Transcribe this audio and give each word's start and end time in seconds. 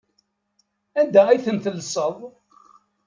Anda 0.99 1.21
ay 1.27 1.39
ten-tellseḍ? 1.45 2.15